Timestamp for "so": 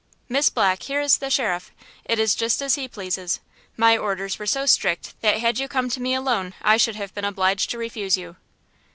4.47-4.65